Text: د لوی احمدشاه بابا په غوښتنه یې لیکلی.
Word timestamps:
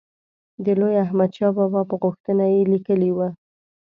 د 0.63 0.65
لوی 0.79 0.95
احمدشاه 1.05 1.55
بابا 1.57 1.81
په 1.89 1.95
غوښتنه 2.01 2.43
یې 2.53 2.61
لیکلی. 2.71 3.11